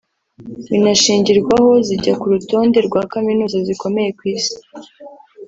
binashingirwaho 0.69 1.69
zijya 1.87 2.13
ku 2.19 2.25
rutonde 2.33 2.77
rwa 2.87 3.01
Kaminuza 3.11 3.57
zikomeye 3.67 4.09
ku 4.17 4.23
Isi 4.35 4.57